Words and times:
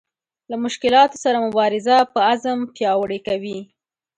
له 0.49 0.55
مشکلاتو 0.65 1.21
سره 1.23 1.37
مبارزه 1.45 1.95
په 2.13 2.19
عزم 2.29 2.59
پیاوړې 2.75 3.19
کوي. 3.27 3.59